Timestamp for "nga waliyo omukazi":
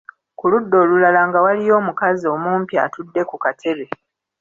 1.27-2.25